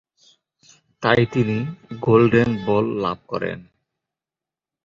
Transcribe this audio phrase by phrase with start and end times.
[1.03, 1.57] তাই তিনি
[1.99, 3.59] Golden Ball লাভ করেন।